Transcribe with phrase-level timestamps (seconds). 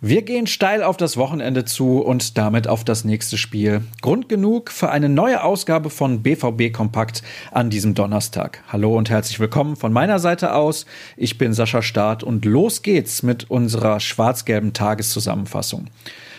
[0.00, 3.82] Wir gehen steil auf das Wochenende zu und damit auf das nächste Spiel.
[4.00, 7.22] Grund genug für eine neue Ausgabe von BVB Kompakt
[7.52, 8.62] an diesem Donnerstag.
[8.68, 10.86] Hallo und herzlich willkommen von meiner Seite aus.
[11.16, 15.86] Ich bin Sascha Staat und los geht's mit unserer schwarz-gelben Tageszusammenfassung.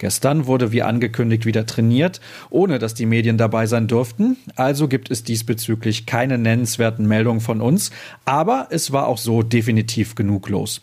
[0.00, 4.38] Gestern wurde wie angekündigt wieder trainiert, ohne dass die Medien dabei sein durften.
[4.56, 7.90] Also gibt es diesbezüglich keine nennenswerten Meldungen von uns.
[8.24, 10.80] Aber es war auch so definitiv genug los.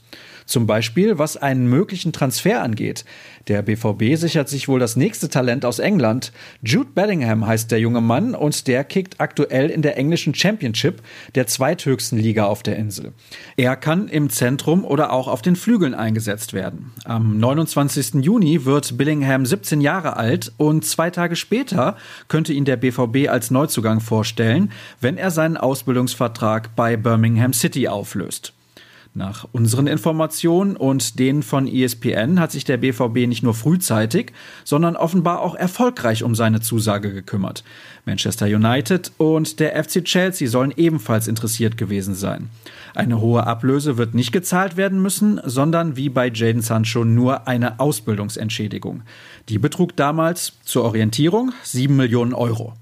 [0.48, 3.04] Zum Beispiel, was einen möglichen Transfer angeht.
[3.50, 6.32] Der BVB sichert sich wohl das nächste Talent aus England.
[6.64, 11.02] Jude Bellingham heißt der junge Mann und der kickt aktuell in der englischen Championship,
[11.36, 13.12] der zweithöchsten Liga auf der Insel.
[13.58, 16.94] Er kann im Zentrum oder auch auf den Flügeln eingesetzt werden.
[17.04, 18.24] Am 29.
[18.24, 21.98] Juni wird Bellingham 17 Jahre alt und zwei Tage später
[22.30, 28.54] könnte ihn der BVB als Neuzugang vorstellen, wenn er seinen Ausbildungsvertrag bei Birmingham City auflöst.
[29.18, 34.32] Nach unseren Informationen und denen von ESPN hat sich der BVB nicht nur frühzeitig,
[34.64, 37.64] sondern offenbar auch erfolgreich um seine Zusage gekümmert.
[38.06, 42.52] Manchester United und der FC Chelsea sollen ebenfalls interessiert gewesen sein.
[42.94, 47.80] Eine hohe Ablöse wird nicht gezahlt werden müssen, sondern wie bei Jaden Sancho nur eine
[47.80, 49.02] Ausbildungsentschädigung.
[49.50, 52.76] Die betrug damals zur Orientierung 7 Millionen Euro.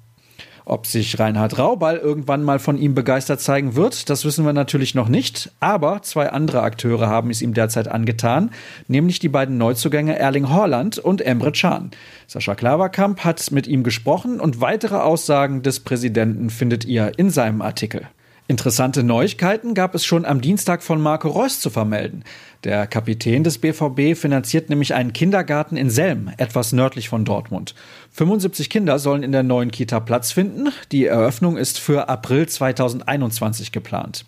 [0.67, 4.95] Ob sich Reinhard Rauball irgendwann mal von ihm begeistert zeigen wird, das wissen wir natürlich
[4.95, 5.51] noch nicht.
[5.59, 8.49] Aber zwei andere Akteure haben es ihm derzeit angetan,
[8.87, 11.91] nämlich die beiden Neuzugänge Erling Haaland und Emre Can.
[12.25, 17.61] Sascha Klaverkamp hat mit ihm gesprochen und weitere Aussagen des Präsidenten findet ihr in seinem
[17.61, 18.07] Artikel.
[18.47, 22.23] Interessante Neuigkeiten gab es schon am Dienstag von Marco Reus zu vermelden.
[22.63, 27.73] Der Kapitän des BVB finanziert nämlich einen Kindergarten in Selm, etwas nördlich von Dortmund.
[28.11, 30.69] 75 Kinder sollen in der neuen Kita Platz finden.
[30.91, 34.25] Die Eröffnung ist für April 2021 geplant.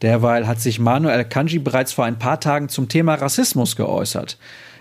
[0.00, 4.38] Derweil hat sich Manuel Kanji bereits vor ein paar Tagen zum Thema Rassismus geäußert.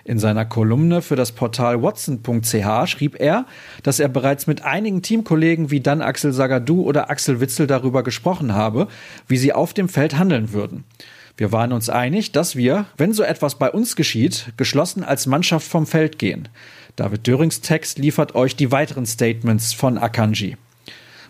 [0.08, 3.47] In seiner Kolumne für das Portal watson.ch schrieb er,
[3.81, 8.53] dass er bereits mit einigen Teamkollegen wie dann Axel Sagadou oder Axel Witzel darüber gesprochen
[8.53, 8.88] habe,
[9.28, 10.84] wie sie auf dem Feld handeln würden.
[11.38, 15.68] Wir waren uns einig, dass wir, wenn so etwas bei uns geschieht, geschlossen als Mannschaft
[15.68, 16.50] vom Feld gehen.
[16.96, 20.56] David Dörings Text liefert euch die weiteren Statements von Akanji.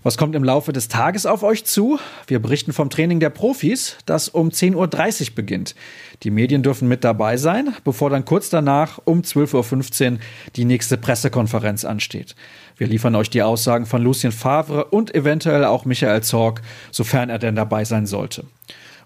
[0.06, 1.98] Was kommt im Laufe des Tages auf euch zu?
[2.28, 5.74] Wir berichten vom Training der Profis, das um 10.30 Uhr beginnt.
[6.22, 10.20] Die Medien dürfen mit dabei sein, bevor dann kurz danach um 12.15 Uhr
[10.56, 12.36] die nächste Pressekonferenz ansteht.
[12.78, 16.62] Wir liefern euch die Aussagen von Lucien Favre und eventuell auch Michael Zorg,
[16.92, 18.46] sofern er denn dabei sein sollte.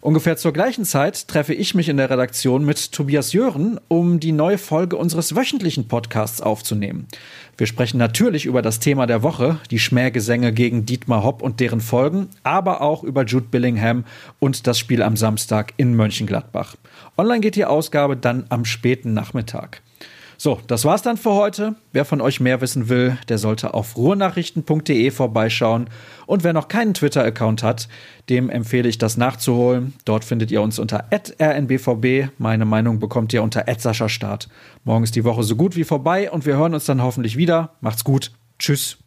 [0.02, 4.32] Ungefähr zur gleichen Zeit treffe ich mich in der Redaktion mit Tobias Jören, um die
[4.32, 7.08] neue Folge unseres wöchentlichen Podcasts aufzunehmen.
[7.58, 11.82] Wir sprechen natürlich über das Thema der Woche, die Schmähgesänge gegen Dietmar Hopp und deren
[11.82, 14.06] Folgen, aber auch über Jude Billingham
[14.40, 16.78] und das Spiel am Samstag in Mönchengladbach.
[17.18, 19.82] Online geht die Ausgabe dann am späten Nachmittag.
[20.42, 21.76] So, das war's dann für heute.
[21.92, 25.90] Wer von euch mehr wissen will, der sollte auf ruhrnachrichten.de vorbeischauen.
[26.28, 27.90] Und wer noch keinen Twitter-Account hat,
[28.30, 29.96] dem empfehle ich das nachzuholen.
[30.06, 32.30] Dort findet ihr uns unter rnbvb.
[32.38, 33.66] Meine Meinung bekommt ihr unter
[34.08, 34.48] Start.
[34.86, 37.72] Morgen ist die Woche so gut wie vorbei und wir hören uns dann hoffentlich wieder.
[37.82, 38.32] Macht's gut.
[38.60, 39.00] Tschüss.